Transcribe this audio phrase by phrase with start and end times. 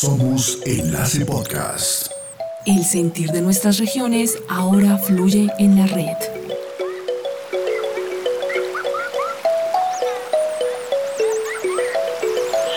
[0.00, 2.12] Somos Enlace Podcast.
[2.66, 6.16] El sentir de nuestras regiones ahora fluye en la red.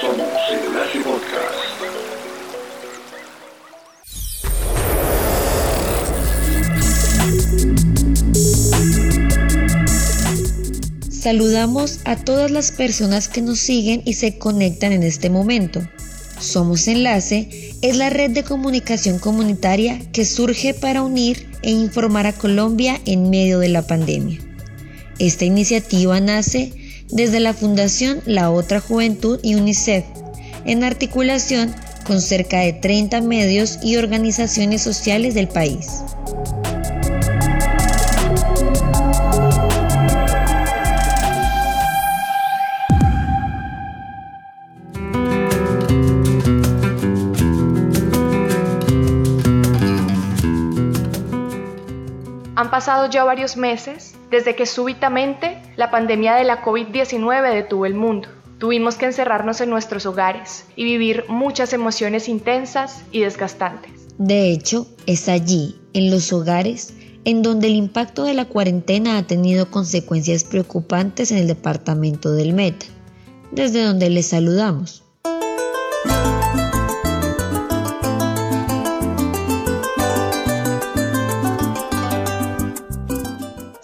[0.02, 1.60] Somos Enlace Podcast.
[11.12, 15.84] Saludamos a todas las personas que nos siguen y se conectan en este momento.
[16.52, 17.48] Somos Enlace
[17.82, 23.30] es la red de comunicación comunitaria que surge para unir e informar a Colombia en
[23.30, 24.42] medio de la pandemia.
[25.18, 26.74] Esta iniciativa nace
[27.10, 30.04] desde la Fundación La Otra Juventud y UNICEF,
[30.66, 31.74] en articulación
[32.06, 35.88] con cerca de 30 medios y organizaciones sociales del país.
[52.72, 58.30] Pasado ya varios meses desde que súbitamente la pandemia de la COVID-19 detuvo el mundo.
[58.58, 63.92] Tuvimos que encerrarnos en nuestros hogares y vivir muchas emociones intensas y desgastantes.
[64.18, 66.94] De hecho, es allí, en los hogares,
[67.26, 72.54] en donde el impacto de la cuarentena ha tenido consecuencias preocupantes en el departamento del
[72.54, 72.86] Meta,
[73.52, 75.01] desde donde les saludamos.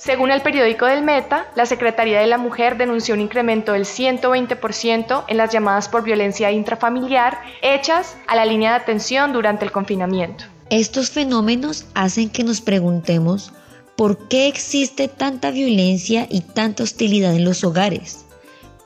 [0.08, 5.26] Según el periódico del Meta, la Secretaría de la Mujer denunció un incremento del 120%
[5.28, 10.46] en las llamadas por violencia intrafamiliar hechas a la línea de atención durante el confinamiento.
[10.70, 13.52] Estos fenómenos hacen que nos preguntemos
[13.98, 18.24] por qué existe tanta violencia y tanta hostilidad en los hogares.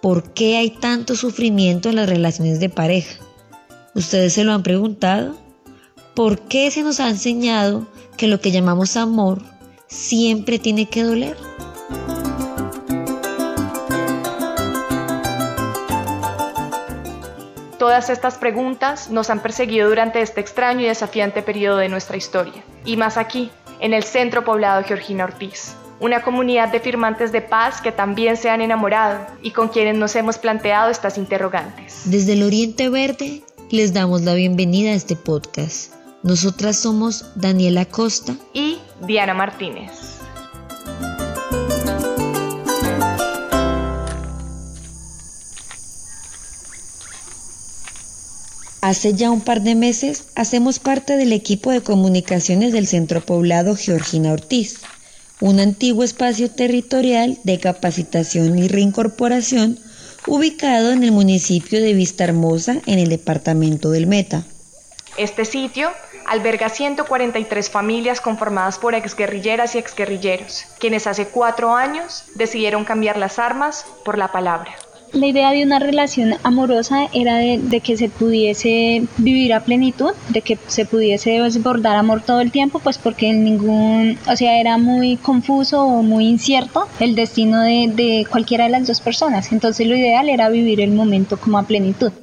[0.01, 3.23] ¿Por qué hay tanto sufrimiento en las relaciones de pareja?
[3.93, 5.35] ¿Ustedes se lo han preguntado?
[6.15, 7.85] ¿Por qué se nos ha enseñado
[8.17, 9.43] que lo que llamamos amor
[9.91, 11.37] siempre tiene que doler?
[17.77, 22.63] Todas estas preguntas nos han perseguido durante este extraño y desafiante periodo de nuestra historia.
[22.85, 27.81] Y más aquí, en el centro poblado Georgina Ortiz, una comunidad de firmantes de paz
[27.81, 32.03] que también se han enamorado y con quienes nos hemos planteado estas interrogantes.
[32.05, 35.93] Desde el Oriente Verde les damos la bienvenida a este podcast.
[36.23, 39.91] Nosotras somos Daniela Costa Y Diana Martínez.
[48.81, 53.75] Hace ya un par de meses hacemos parte del equipo de comunicaciones del Centro Poblado
[53.75, 54.79] Georgina Ortiz,
[55.39, 59.79] un antiguo espacio territorial de capacitación y reincorporación
[60.27, 64.45] ubicado en el municipio de Vista Hermosa en el departamento del Meta.
[65.17, 65.89] Este sitio
[66.27, 73.39] alberga 143 familias conformadas por exguerrilleras y exguerrilleros, quienes hace cuatro años decidieron cambiar las
[73.39, 74.75] armas por la palabra.
[75.13, 80.41] La idea de una relación amorosa era de, que se pudiese vivir a plenitud, de
[80.41, 84.77] que se pudiese desbordar amor todo el tiempo, pues porque en ningún, o sea, era
[84.77, 89.51] muy confuso o muy incierto el destino de, de cualquiera de las dos personas.
[89.51, 92.13] Entonces lo ideal era vivir el momento como a plenitud.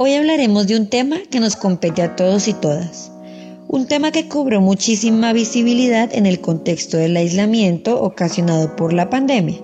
[0.00, 3.10] Hoy hablaremos de un tema que nos compete a todos y todas.
[3.66, 9.58] Un tema que cobró muchísima visibilidad en el contexto del aislamiento ocasionado por la pandemia,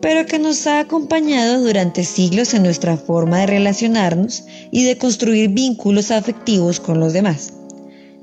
[0.00, 5.48] pero que nos ha acompañado durante siglos en nuestra forma de relacionarnos y de construir
[5.48, 7.52] vínculos afectivos con los demás.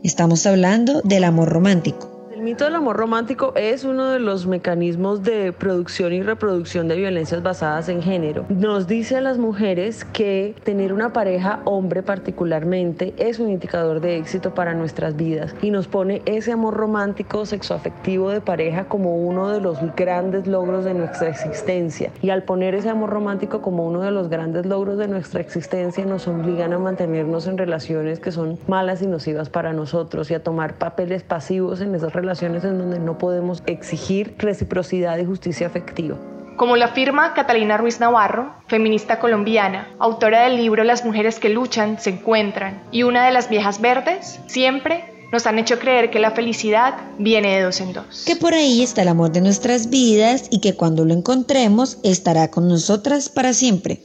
[0.01, 2.12] Estamos hablando del amor romántico.
[2.43, 7.41] Mito del amor romántico es uno de los mecanismos de producción y reproducción de violencias
[7.41, 8.45] basadas en género.
[8.49, 14.17] Nos dice a las mujeres que tener una pareja, hombre particularmente, es un indicador de
[14.17, 19.47] éxito para nuestras vidas y nos pone ese amor romántico sexoafectivo de pareja como uno
[19.47, 22.11] de los grandes logros de nuestra existencia.
[22.21, 26.03] Y al poner ese amor romántico como uno de los grandes logros de nuestra existencia,
[26.03, 30.43] nos obligan a mantenernos en relaciones que son malas y nocivas para nosotros y a
[30.43, 36.17] tomar papeles pasivos en esas relaciones en donde no podemos exigir reciprocidad y justicia afectiva.
[36.55, 41.99] Como lo afirma Catalina Ruiz Navarro, feminista colombiana, autora del libro Las mujeres que luchan
[41.99, 46.29] se encuentran y una de las viejas verdes, siempre nos han hecho creer que la
[46.29, 48.23] felicidad viene de dos en dos.
[48.27, 52.51] Que por ahí está el amor de nuestras vidas y que cuando lo encontremos estará
[52.51, 54.03] con nosotras para siempre.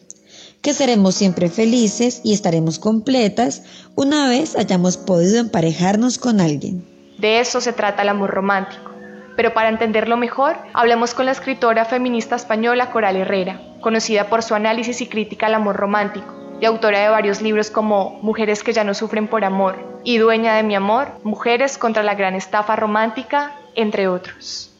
[0.62, 3.62] Que seremos siempre felices y estaremos completas
[3.94, 6.98] una vez hayamos podido emparejarnos con alguien.
[7.19, 8.93] De eso se trata el amor romántico,
[9.37, 14.55] Pero para entenderlo mejor, hablemos con la escritora feminista española Coral Herrera, conocida por su
[14.55, 18.82] análisis y crítica al amor romántico, y autora de varios libros como Mujeres que ya
[18.82, 23.53] no sufren por amor y Dueña de mi amor, Mujeres contra la gran estafa romántica,
[23.75, 24.75] entre otros.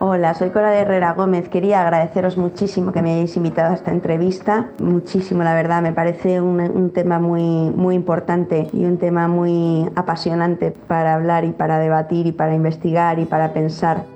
[0.00, 1.48] Hola, soy Cora de Herrera Gómez.
[1.48, 4.70] Quería agradeceros muchísimo que me hayáis invitado a esta entrevista.
[4.78, 5.82] Muchísimo, la verdad.
[5.82, 11.44] Me parece un, un, tema muy, muy importante y un tema muy apasionante para hablar
[11.44, 14.13] y para debatir y para investigar y para pensar.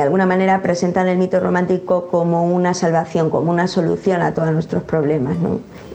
[0.00, 4.50] De alguna manera presentan el mito romántico como una salvación, como una solución a todos
[4.50, 5.36] nuestros problemas.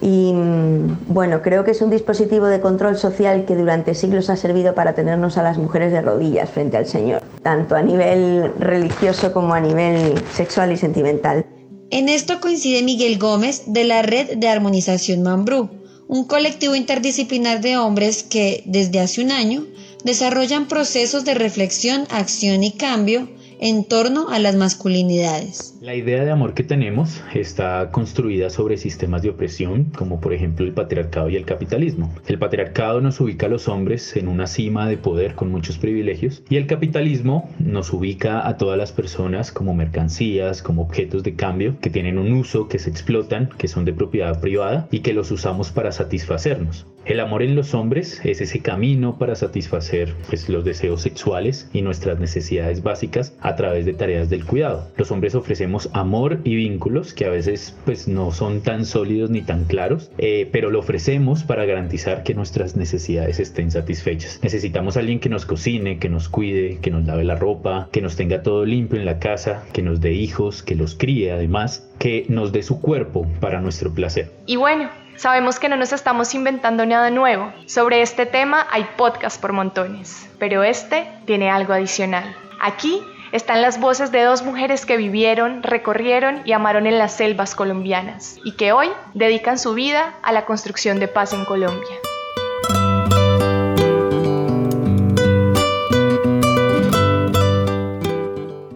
[0.00, 4.36] Y mm, bueno, creo que es un dispositivo de control social que durante siglos ha
[4.36, 9.32] servido para tenernos a las mujeres de rodillas frente al Señor, tanto a nivel religioso
[9.32, 11.44] como a nivel sexual y sentimental.
[11.90, 15.68] En esto coincide Miguel Gómez de la Red de Armonización Mambrú,
[16.06, 19.66] un colectivo interdisciplinar de hombres que, desde hace un año,
[20.04, 23.28] desarrollan procesos de reflexión, acción y cambio
[23.60, 25.76] en torno a las masculinidades.
[25.80, 30.66] La idea de amor que tenemos está construida sobre sistemas de opresión, como por ejemplo
[30.66, 32.12] el patriarcado y el capitalismo.
[32.26, 36.42] El patriarcado nos ubica a los hombres en una cima de poder con muchos privilegios
[36.48, 41.78] y el capitalismo nos ubica a todas las personas como mercancías, como objetos de cambio
[41.80, 45.30] que tienen un uso, que se explotan, que son de propiedad privada y que los
[45.30, 46.86] usamos para satisfacernos.
[47.06, 51.82] El amor en los hombres es ese camino para satisfacer pues, los deseos sexuales y
[51.82, 54.88] nuestras necesidades básicas a través de tareas del cuidado.
[54.96, 59.42] Los hombres ofrecemos amor y vínculos que a veces pues, no son tan sólidos ni
[59.42, 64.40] tan claros, eh, pero lo ofrecemos para garantizar que nuestras necesidades estén satisfechas.
[64.42, 68.02] Necesitamos a alguien que nos cocine, que nos cuide, que nos lave la ropa, que
[68.02, 71.88] nos tenga todo limpio en la casa, que nos dé hijos, que los críe además,
[72.00, 74.32] que nos dé su cuerpo para nuestro placer.
[74.46, 77.50] Y bueno, Sabemos que no nos estamos inventando nada nuevo.
[77.64, 82.36] Sobre este tema hay podcast por montones, pero este tiene algo adicional.
[82.60, 83.00] Aquí
[83.32, 88.36] están las voces de dos mujeres que vivieron, recorrieron y amaron en las selvas colombianas
[88.44, 91.96] y que hoy dedican su vida a la construcción de paz en Colombia.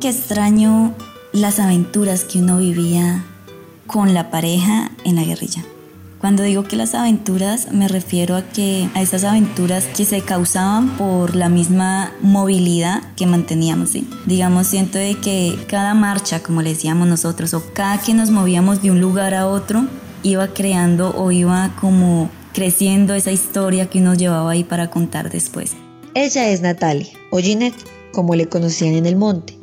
[0.00, 0.94] Qué extraño
[1.32, 3.24] las aventuras que uno vivía
[3.86, 5.62] con la pareja en la guerrilla.
[6.20, 10.90] Cuando digo que las aventuras me refiero a que a esas aventuras que se causaban
[10.98, 14.06] por la misma movilidad que manteníamos, ¿sí?
[14.26, 18.82] Digamos, siento de que cada marcha, como le decíamos nosotros, o cada que nos movíamos
[18.82, 19.86] de un lugar a otro,
[20.22, 25.72] iba creando o iba como creciendo esa historia que nos llevaba ahí para contar después.
[26.12, 27.82] Ella es Natalia, o Ginette,
[28.12, 29.59] como le conocían en el monte.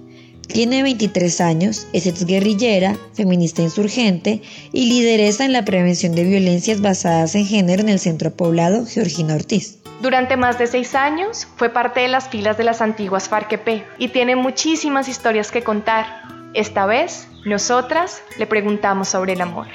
[0.47, 4.41] Tiene 23 años, es exguerrillera, feminista insurgente
[4.71, 9.35] y lideresa en la prevención de violencias basadas en género en el centro poblado Georgina
[9.35, 9.77] Ortiz.
[10.01, 14.09] Durante más de seis años fue parte de las filas de las antiguas FARC-EP y
[14.09, 16.05] tiene muchísimas historias que contar.
[16.53, 19.67] Esta vez, nosotras le preguntamos sobre el amor.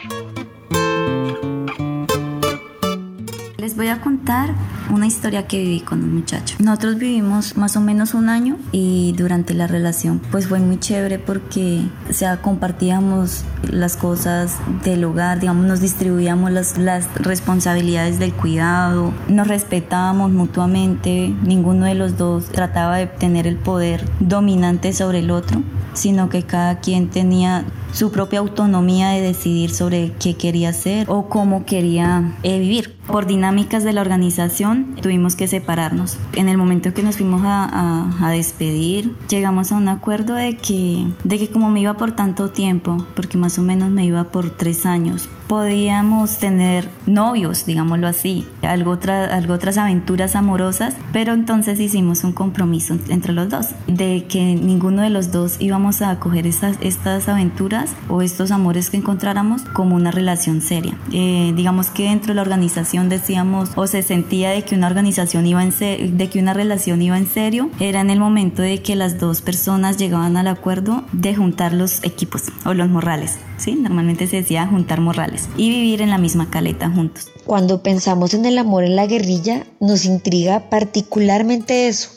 [3.62, 4.50] Les voy a contar
[4.90, 6.56] una historia que viví con un muchacho.
[6.58, 11.20] Nosotros vivimos más o menos un año y durante la relación pues fue muy chévere
[11.20, 18.32] porque o sea, compartíamos las cosas del hogar, digamos, nos distribuíamos las, las responsabilidades del
[18.32, 25.20] cuidado, nos respetábamos mutuamente, ninguno de los dos trataba de tener el poder dominante sobre
[25.20, 25.62] el otro,
[25.94, 31.28] sino que cada quien tenía su propia autonomía de decidir sobre qué quería hacer o
[31.28, 32.96] cómo quería eh, vivir.
[33.06, 36.18] Por dinámicas de la organización tuvimos que separarnos.
[36.34, 41.06] En el momento que nos fuimos a, a, despedir, llegamos a un acuerdo de que,
[41.24, 44.50] de que como me iba por tanto tiempo, porque más o menos me iba por
[44.50, 48.98] tres años, podíamos tener novios, digámoslo así, algo,
[49.30, 55.02] algo otras aventuras amorosas, pero entonces hicimos un compromiso entre los dos, de que ninguno
[55.02, 59.94] de los dos íbamos a acoger estas, estas aventuras o estos amores que encontráramos como
[59.94, 60.96] una relación seria.
[61.12, 65.44] Eh, digamos que dentro de la organización decíamos o se sentía de que una organización
[65.44, 68.96] iba en de que una relación iba en serio, era en el momento de que
[68.96, 73.38] las dos personas llegaban al acuerdo de juntar los equipos o los morrales.
[73.58, 73.74] ¿sí?
[73.74, 77.30] Normalmente se decía juntar morrales y vivir en la misma caleta juntos.
[77.44, 82.10] Cuando pensamos en el amor en la guerrilla, nos intriga particularmente eso,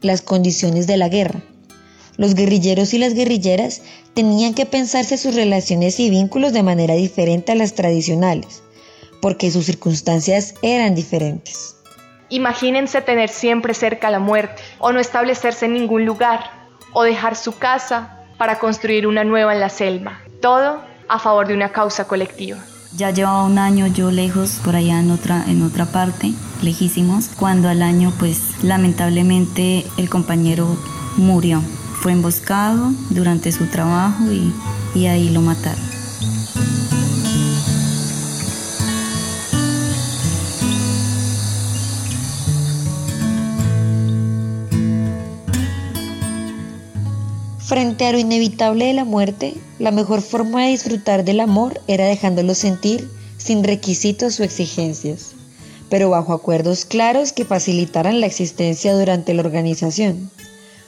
[0.00, 1.42] las condiciones de la guerra.
[2.16, 3.82] Los guerrilleros y las guerrilleras
[4.14, 8.62] tenían que pensarse sus relaciones y vínculos de manera diferente a las tradicionales,
[9.22, 11.76] porque sus circunstancias eran diferentes.
[12.28, 16.50] Imagínense tener siempre cerca la muerte, o no establecerse en ningún lugar,
[16.92, 20.20] o dejar su casa para construir una nueva en la selva.
[20.40, 22.58] Todo a favor de una causa colectiva.
[22.96, 27.68] Ya llevaba un año yo lejos, por allá en otra, en otra parte, lejísimos, cuando
[27.68, 30.76] al año pues lamentablemente el compañero
[31.16, 31.62] murió.
[32.00, 34.52] Fue emboscado durante su trabajo y,
[34.94, 35.97] y ahí lo mataron.
[47.68, 52.06] Frente a lo inevitable de la muerte, la mejor forma de disfrutar del amor era
[52.06, 53.06] dejándolo sentir
[53.36, 55.32] sin requisitos o exigencias,
[55.90, 60.30] pero bajo acuerdos claros que facilitaran la existencia durante la organización.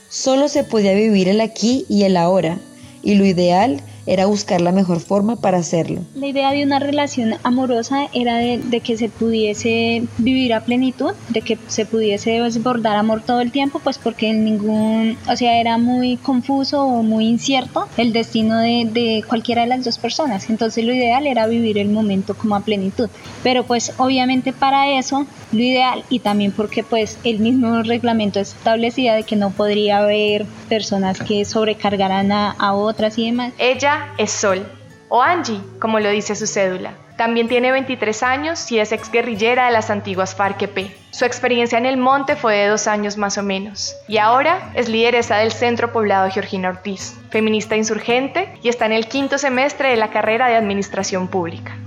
[0.09, 2.57] Solo se podía vivir el aquí y el ahora,
[3.03, 6.01] y lo ideal era buscar la mejor forma para hacerlo.
[6.15, 11.41] La idea de una relación amorosa era de, que se pudiese vivir a plenitud, de
[11.41, 15.77] que se pudiese desbordar amor todo el tiempo, pues porque en ningún, o sea, era
[15.77, 20.49] muy confuso o muy incierto el destino de, de cualquiera de las dos personas.
[20.49, 23.09] Entonces lo ideal era vivir el momento como a plenitud.
[23.43, 29.13] Pero pues obviamente para eso lo ideal y también porque pues el mismo reglamento establecía
[29.13, 33.53] de que no podría haber personas que sobrecargaran a, a otras y demás.
[33.57, 34.65] Ella es Sol,
[35.09, 36.93] o Angie, como lo dice su cédula.
[37.17, 40.91] También tiene 23 años y es exguerrillera de las antiguas FARC-EP.
[41.11, 44.89] Su experiencia en el monte fue de dos años más o menos, y ahora es
[44.89, 49.97] lideresa del Centro Poblado Georgina Ortiz, feminista insurgente y está en el quinto semestre de
[49.97, 51.77] la carrera de Administración Pública.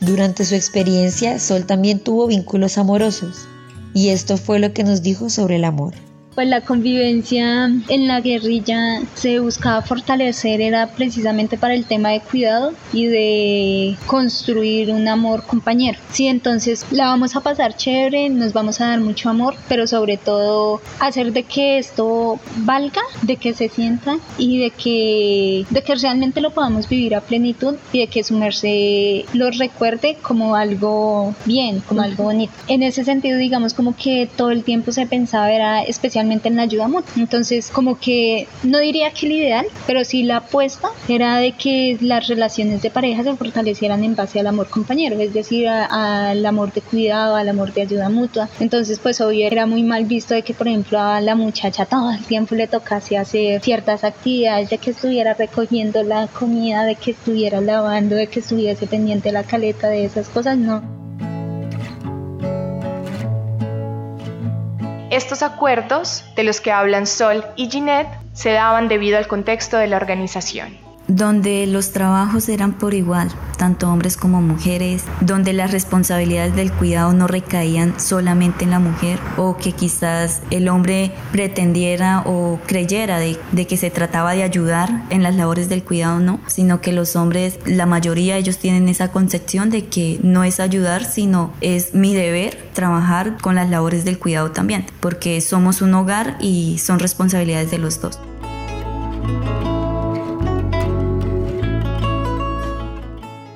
[0.00, 3.48] Durante su experiencia, Sol también tuvo vínculos amorosos.
[3.94, 5.94] Y esto fue lo que nos dijo sobre el amor
[6.34, 12.20] pues la convivencia en la guerrilla se buscaba fortalecer era precisamente para el tema de
[12.20, 15.98] cuidado y de construir un amor compañero.
[16.12, 20.16] Sí, entonces la vamos a pasar chévere, nos vamos a dar mucho amor, pero sobre
[20.16, 25.94] todo hacer de que esto valga, de que se sienta y de que, de que
[25.94, 31.34] realmente lo podamos vivir a plenitud y de que su merced lo recuerde como algo
[31.44, 32.52] bien, como algo bonito.
[32.66, 36.62] En ese sentido, digamos como que todo el tiempo se pensaba era especialmente en la
[36.62, 37.12] ayuda mutua.
[37.16, 41.98] Entonces, como que no diría que el ideal, pero sí la apuesta era de que
[42.00, 46.72] las relaciones de pareja se fortalecieran en base al amor compañero, es decir, al amor
[46.72, 48.48] de cuidado, al amor de ayuda mutua.
[48.60, 52.10] Entonces, pues obvio era muy mal visto de que, por ejemplo, a la muchacha todo
[52.10, 57.12] el tiempo le tocase hacer ciertas actividades, de que estuviera recogiendo la comida, de que
[57.12, 61.03] estuviera lavando, de que estuviese pendiente la caleta de esas cosas, no.
[65.14, 69.86] Estos acuerdos, de los que hablan Sol y Ginette, se daban debido al contexto de
[69.86, 76.54] la organización donde los trabajos eran por igual, tanto hombres como mujeres, donde las responsabilidades
[76.56, 82.58] del cuidado no recaían solamente en la mujer o que quizás el hombre pretendiera o
[82.66, 86.92] creyera de, que se trataba de ayudar en las labores del cuidado, no, sino que
[86.92, 91.94] los hombres, la mayoría ellos tienen esa concepción de que no es ayudar, sino es
[91.94, 96.98] mi deber trabajar con las labores del cuidado también, porque somos un hogar y son
[96.98, 98.18] responsabilidades de los dos.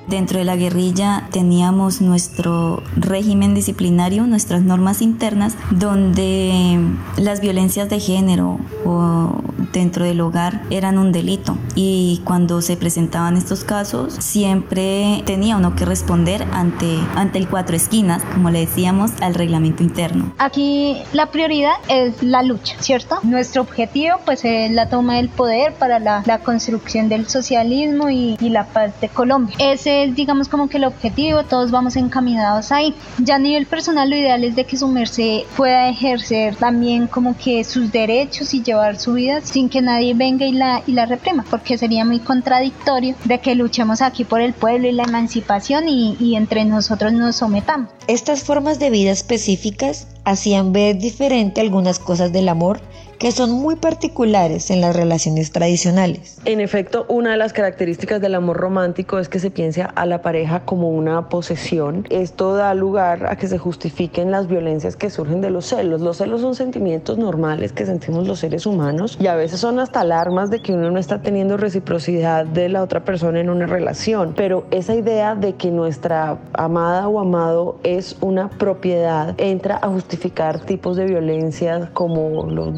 [0.09, 6.79] Dentro de la guerrilla teníamos nuestro régimen disciplinario, nuestras normas internas, donde
[7.17, 11.57] las violencias de género o dentro del hogar eran un delito.
[11.75, 17.75] Y cuando se presentaban estos casos, siempre tenía uno que responder ante, ante el cuatro
[17.75, 20.33] esquinas, como le decíamos, al reglamento interno.
[20.37, 23.19] Aquí la prioridad es la lucha, ¿cierto?
[23.23, 28.37] Nuestro objetivo pues es la toma del poder para la, la construcción del socialismo y,
[28.39, 29.55] y la paz de Colombia.
[29.59, 32.93] Ese digamos como que el objetivo, todos vamos encaminados ahí.
[33.19, 37.37] Ya a nivel personal lo ideal es de que su merced pueda ejercer también como
[37.37, 41.43] que sus derechos y llevar su vida que nadie venga y la, y la reprima,
[41.49, 46.15] porque sería muy contradictorio de que luchemos aquí por el pueblo y la emancipación y,
[46.19, 47.89] y entre nosotros nos sometamos.
[48.07, 52.79] Estas formas de vida específicas hacían ver diferente algunas cosas del amor
[53.19, 56.37] que son muy particulares en las relaciones tradicionales.
[56.45, 60.21] En efecto, una de las características del amor romántico es que se piensa a la
[60.21, 62.07] pareja como una posesión.
[62.09, 65.99] Esto da lugar a que se justifiquen las violencias que surgen de los celos.
[65.99, 69.99] Los celos son sentimientos normales que sentimos los seres humanos y a veces son hasta
[69.99, 74.33] alarmas de que uno no está teniendo reciprocidad de la otra persona en una relación.
[74.35, 80.61] Pero esa idea de que nuestra amada o amado es una propiedad entra a justificar
[80.61, 82.73] tipos de violencia como los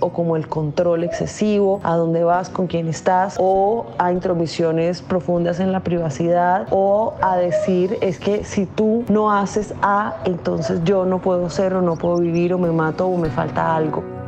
[0.00, 5.58] o como el control excesivo, a dónde vas, con quién estás, o a intromisiones profundas
[5.58, 11.06] en la privacidad, o a decir es que si tú no haces A, entonces yo
[11.06, 14.23] no puedo ser o no puedo vivir o me mato o me falta algo.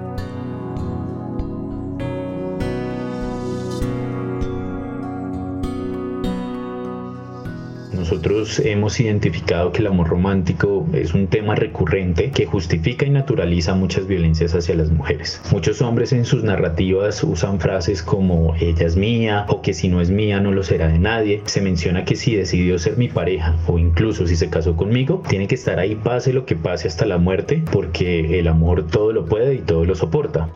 [8.06, 13.74] Nosotros hemos identificado que el amor romántico es un tema recurrente que justifica y naturaliza
[13.74, 15.42] muchas violencias hacia las mujeres.
[15.50, 20.00] Muchos hombres en sus narrativas usan frases como ella es mía o que si no
[20.00, 21.42] es mía no lo será de nadie.
[21.46, 25.48] Se menciona que si decidió ser mi pareja o incluso si se casó conmigo, tiene
[25.48, 29.26] que estar ahí pase lo que pase hasta la muerte porque el amor todo lo
[29.26, 30.48] puede y todo lo soporta.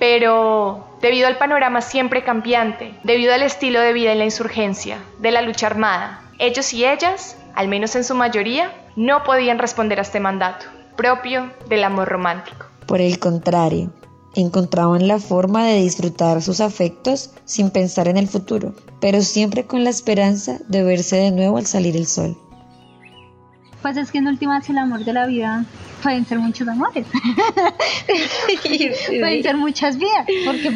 [0.00, 5.30] Pero debido al panorama siempre cambiante, debido al estilo de vida en la insurgencia, de
[5.30, 10.02] la lucha armada, ellos y ellas, al menos en su mayoría, no podían responder a
[10.02, 10.66] este mandato
[10.96, 12.66] propio del amor romántico.
[12.86, 13.92] Por el contrario,
[14.34, 19.84] encontraban la forma de disfrutar sus afectos sin pensar en el futuro, pero siempre con
[19.84, 22.36] la esperanza de verse de nuevo al salir el sol.
[23.86, 25.64] Pues es que en últimas el amor de la vida
[26.02, 27.06] pueden ser muchos amores.
[29.08, 30.26] pueden ser muchas vidas.
[30.44, 30.72] Porque,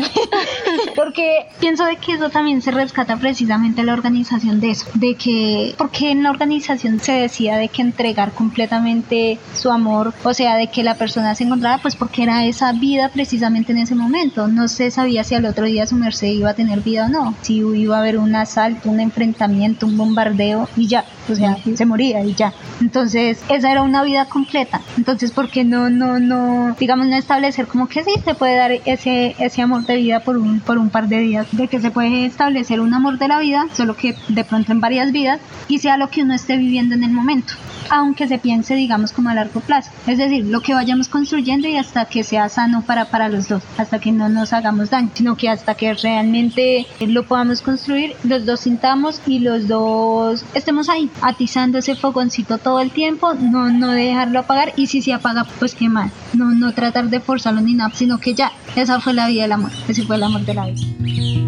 [0.95, 4.87] porque pienso de que eso también se rescata precisamente la organización de eso.
[4.95, 10.33] De que, porque en la organización se decía de que entregar completamente su amor, o
[10.33, 13.97] sea, de que la persona se encontraba, pues porque era esa vida precisamente en ese
[13.97, 14.47] momento.
[14.47, 17.35] No se sabía si al otro día su merced iba a tener vida o no.
[17.43, 21.05] Si iba a haber un asalto, un enfrentamiento, un bombardeo y ya.
[21.29, 22.53] O sea, se moría y ya.
[22.81, 24.81] Entonces, esa era una vida completa.
[24.97, 28.73] Entonces, ¿por qué no, no, no, digamos, no establecer como que sí se puede dar
[28.85, 31.47] ese, ese amor de vida por un, por un par de días?
[31.53, 34.81] De que se puede establecer un amor de la vida, solo que de pronto en
[34.81, 37.55] varias vidas, y sea lo que uno esté viviendo en el momento
[37.91, 39.91] aunque se piense, digamos, como a largo plazo.
[40.07, 43.63] Es decir, lo que vayamos construyendo y hasta que sea sano para, para los dos,
[43.77, 48.47] hasta que no nos hagamos daño, sino que hasta que realmente lo podamos construir, los
[48.47, 53.91] dos sintamos y los dos estemos ahí, atizando ese fogoncito todo el tiempo, no, no
[53.91, 57.75] dejarlo apagar y si se apaga, pues qué mal, no, no tratar de forzarlo ni
[57.75, 60.55] nada, sino que ya, esa fue la vida del amor, ese fue el amor de
[60.55, 61.40] la vida.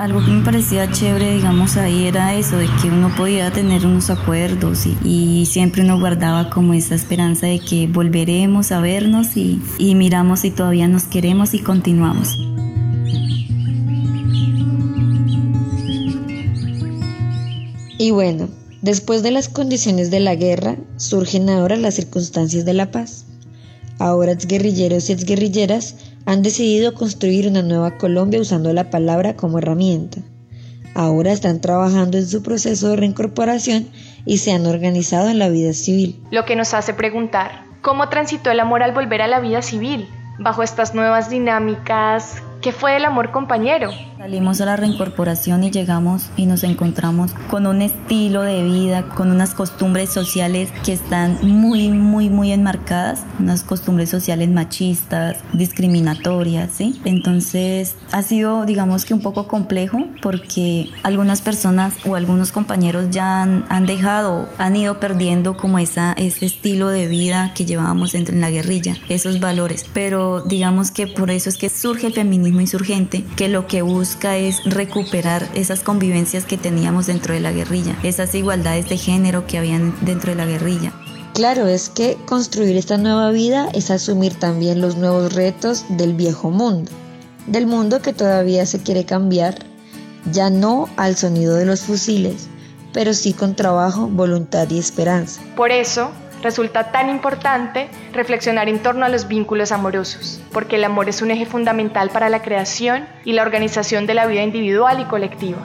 [0.00, 4.08] Algo que me parecía chévere, digamos, ahí era eso, de que uno podía tener unos
[4.08, 9.94] acuerdos y, siempre uno guardaba como esa esperanza de que volveremos a vernos y, y
[9.94, 12.34] miramos si todavía nos queremos y continuamos.
[17.98, 18.48] Y bueno,
[18.80, 23.26] después de las condiciones de la guerra, surgen ahora las circunstancias de la paz.
[23.98, 25.94] Ahora exguerrilleros y exguerrilleras
[26.26, 30.20] han decidido construir una nueva Colombia usando la palabra como herramienta.
[30.94, 33.88] Ahora están trabajando en su proceso de reincorporación
[34.26, 36.20] y se han organizado en la vida civil.
[36.30, 40.08] Lo que nos hace preguntar, ¿cómo transitó el amor al volver a la vida civil?
[40.38, 43.90] Bajo estas nuevas dinámicas, ¿qué fue el amor compañero?
[44.20, 49.30] Salimos a la reincorporación y llegamos y nos encontramos con un estilo de vida, con
[49.30, 57.00] unas costumbres sociales que están muy, muy, muy enmarcadas, unas costumbres sociales machistas, discriminatorias, ¿sí?
[57.06, 63.40] Entonces ha sido, digamos que un poco complejo porque algunas personas o algunos compañeros ya
[63.40, 68.34] han, han dejado, han ido perdiendo como esa, ese estilo de vida que llevábamos dentro
[68.34, 69.86] en la guerrilla, esos valores.
[69.94, 74.09] Pero digamos que por eso es que surge el feminismo insurgente, que lo que busca
[74.22, 79.58] es recuperar esas convivencias que teníamos dentro de la guerrilla, esas igualdades de género que
[79.58, 80.92] habían dentro de la guerrilla.
[81.34, 86.50] Claro, es que construir esta nueva vida es asumir también los nuevos retos del viejo
[86.50, 86.90] mundo,
[87.46, 89.58] del mundo que todavía se quiere cambiar,
[90.32, 92.48] ya no al sonido de los fusiles,
[92.92, 95.40] pero sí con trabajo, voluntad y esperanza.
[95.56, 96.10] Por eso,
[96.42, 101.30] resulta tan importante reflexionar en torno a los vínculos amorosos, porque el amor es un
[101.30, 105.58] eje fundamental para la creación y la organización de la vida individual y colectiva.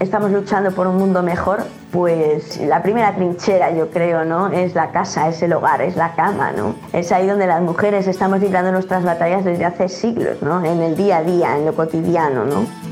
[0.00, 4.48] Estamos luchando por un mundo mejor, pues la primera trinchera, yo creo, ¿no?
[4.48, 6.76] Es la casa, es el hogar, es la cama, ¿no?
[6.92, 10.64] Es ahí donde las mujeres estamos librando nuestras batallas desde hace siglos, ¿no?
[10.64, 12.87] En el día a día, en lo cotidiano, ¿no?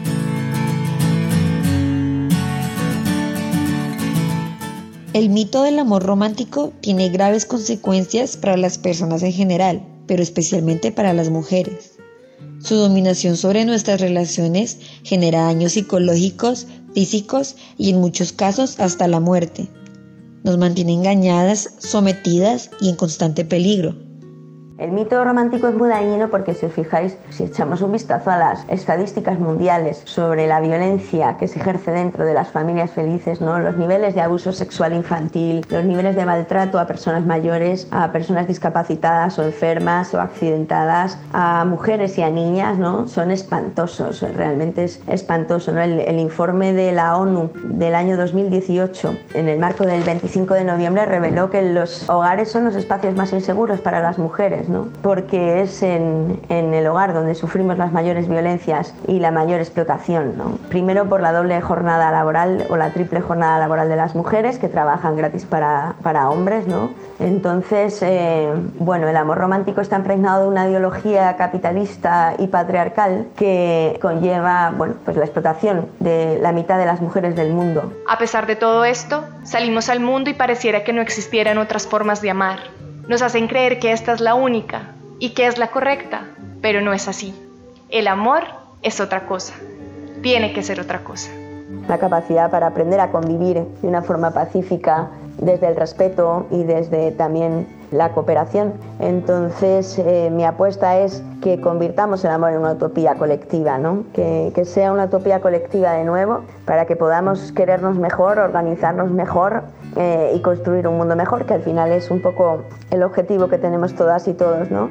[5.17, 10.93] El mito del amor romántico tiene graves consecuencias para las personas en general, pero especialmente
[10.93, 11.93] para las mujeres.
[12.63, 19.19] Su dominación sobre nuestras relaciones genera daños psicológicos, físicos y en muchos casos hasta la
[19.19, 19.69] muerte.
[20.45, 23.97] Nos mantiene engañadas, sometidas y en constante peligro.
[24.79, 28.37] El mito romántico es muy dañino porque si os fijáis, si echamos un vistazo a
[28.37, 33.59] las estadísticas mundiales sobre la violencia que se ejerce dentro de las familias felices, ¿no?
[33.59, 38.49] los niveles de abuso sexual infantil, los niveles de maltrato a personas mayores, a personas
[38.49, 42.77] discapacitadas o enfermas o accidentadas, a mujeres y a niñas,
[43.09, 45.73] son espantosos, realmente es espantoso.
[45.73, 45.81] ¿no?
[45.81, 51.07] El informe de la ONU del año 2018, en el marco del 25 de noviembre,
[51.07, 54.89] reveló que los hogares son los espacios más inseguros para las mujeres hombres, ¿no?
[55.03, 60.37] porque es en, en, el hogar donde sufrimos las mayores violencias y la mayor explotación.
[60.37, 60.59] ¿no?
[60.69, 64.69] Primero por la doble jornada laboral o la triple jornada laboral de las mujeres que
[64.69, 66.67] trabajan gratis para, para hombres.
[66.67, 66.91] ¿no?
[67.19, 68.49] Entonces, eh,
[68.79, 74.95] bueno, el amor romántico está impregnado de una ideología capitalista y patriarcal que conlleva bueno,
[75.05, 77.93] pues la explotación de la mitad de las mujeres del mundo.
[78.09, 82.21] A pesar de todo esto, salimos al mundo y pareciera que no existieran otras formas
[82.21, 82.59] de amar.
[83.09, 86.25] Nos hacen creer que esta es la única y que es la correcta,
[86.61, 87.35] pero no es así.
[87.89, 88.43] El amor
[88.83, 89.55] es otra cosa.
[90.23, 91.31] Tiene que ser otra cosa.
[91.89, 97.13] La capacidad para aprender a convivir de una forma pacífica desde el respeto y desde
[97.13, 98.75] también la cooperación.
[98.99, 104.05] Entonces, eh, mi apuesta es que convirtamos el amor en una utopía colectiva, ¿no?
[104.13, 109.63] que, sea una utopía colectiva de nuevo, para que podamos querernos mejor, organizarnos mejor
[109.97, 113.59] eh, y construir un mundo mejor, que al final es un poco el objetivo que
[113.59, 114.71] tenemos todas y todos.
[114.71, 114.91] ¿no?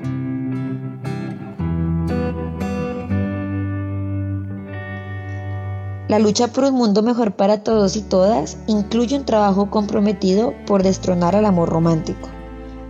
[6.08, 10.84] La lucha por un mundo mejor para todos y todas incluye un trabajo comprometido por
[10.84, 12.35] destronar al amor romántico.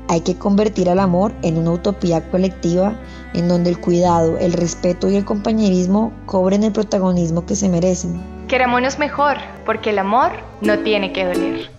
[0.07, 2.95] Hay que convertir al amor en una utopía colectiva
[3.33, 8.21] en donde el cuidado, el respeto y el compañerismo cobren el protagonismo que se merecen.
[8.47, 11.71] Querámonos mejor, porque el amor no tiene que doler.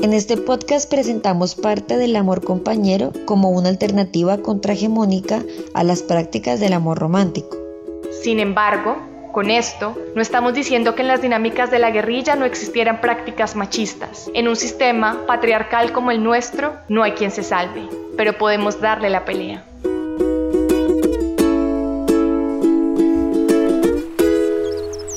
[0.00, 5.42] En este podcast presentamos parte del amor compañero como una alternativa contrahegemónica
[5.74, 7.56] a las prácticas del amor romántico.
[8.22, 12.44] Sin embargo, con esto, no estamos diciendo que en las dinámicas de la guerrilla no
[12.44, 14.30] existieran prácticas machistas.
[14.34, 19.10] En un sistema patriarcal como el nuestro, no hay quien se salve, pero podemos darle
[19.10, 19.64] la pelea.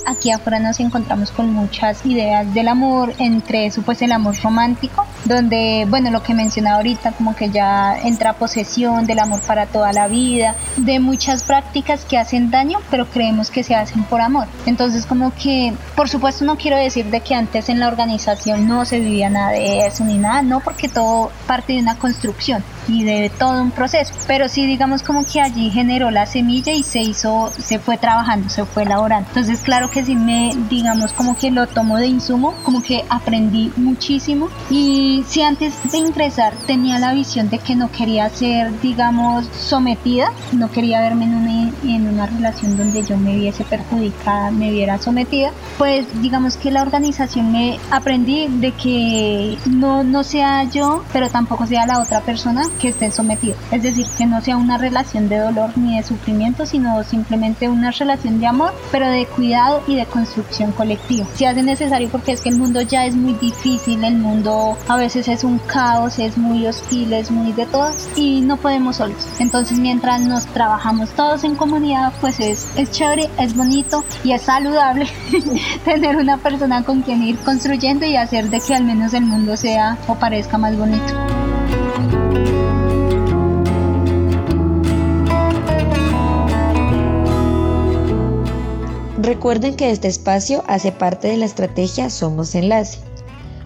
[0.06, 5.06] Aquí afuera nos encontramos con muchas ideas del amor, entre eso pues el amor romántico,
[5.26, 9.92] donde bueno lo que mencionaba ahorita como que ya entra posesión del amor para toda
[9.92, 14.48] la vida, de muchas prácticas que hacen daño pero creemos que se hacen por amor.
[14.66, 18.86] Entonces como que por supuesto no quiero decir de que antes en la organización no
[18.86, 23.04] se vivía nada de eso ni nada, no porque todo parte de una construcción y
[23.04, 27.02] de todo un proceso, pero sí digamos como que allí generó la semilla y se
[27.02, 29.28] hizo, se fue trabajando, se fue elaborando.
[29.30, 33.72] Entonces claro que sí me, digamos como que lo tomo de insumo, como que aprendí
[33.76, 39.46] muchísimo y si antes de ingresar tenía la visión de que no quería ser, digamos,
[39.60, 44.72] sometida, no quería verme en una, en una relación donde yo me viese perjudicada, me
[44.72, 51.04] viera sometida, pues digamos que la organización me aprendí de que no, no sea yo,
[51.14, 53.56] pero tampoco sea la otra persona que esté sometida.
[53.72, 57.92] Es decir, que no sea una relación de dolor ni de sufrimiento, sino simplemente una
[57.92, 61.26] relación de amor, pero de cuidado y de construcción colectiva.
[61.36, 64.96] Se hace necesario porque es que el mundo ya es muy difícil, el mundo a
[64.98, 69.28] veces es un caos, es muy hostil, es muy de todas y no podemos solos.
[69.40, 74.42] Entonces mientras nos trabajamos todos en comunidad, pues es, es chévere, es bonito y es
[74.44, 75.08] saludable
[75.86, 79.58] tener una persona con quien ir construyendo y hacer de que al menos el mundo
[79.58, 81.45] sea o parezca más bonito.
[89.26, 93.00] Recuerden que este espacio hace parte de la estrategia Somos Enlace.